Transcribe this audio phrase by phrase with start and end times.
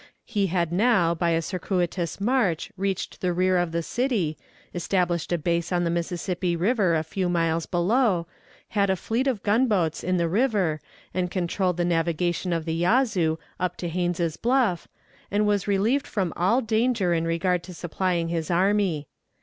[0.25, 4.35] He had now by a circuitous march reached the rear of the city,
[4.73, 8.25] established a base on the Mississippi River a few miles below,
[8.69, 10.81] had a fleet of gunboats in the river,
[11.13, 14.87] and controlled the navigation of the Yazoo up to Haines's Bluff,
[15.29, 19.07] and was relieved from all danger in regard to supplying his army.